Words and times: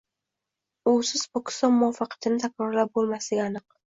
usiz 0.91 1.25
Pokiston 1.35 1.77
muvaffaqiyatini 1.81 2.43
takrorlab 2.45 2.93
bo‘lmasligi 2.99 3.45
aniq. 3.47 3.69